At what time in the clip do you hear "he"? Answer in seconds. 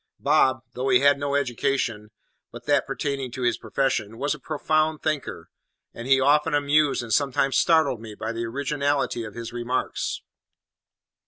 0.89-1.01, 6.07-6.19